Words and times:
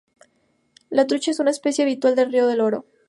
La 0.89 1.05
trucha 1.05 1.29
es 1.29 1.39
una 1.39 1.51
especie 1.51 1.83
habitual 1.83 2.15
del 2.15 2.31
río 2.31 2.47
del 2.47 2.61
Oro. 2.61 2.85